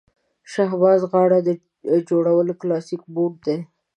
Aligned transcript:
شهبازي 0.53 1.05
غاړه 1.11 1.39
جوړول 2.09 2.47
کلاسیک 2.61 3.01
موډ 3.13 3.33
دی. 3.45 3.57